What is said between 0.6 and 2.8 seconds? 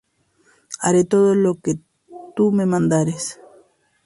Haré todo lo que tú me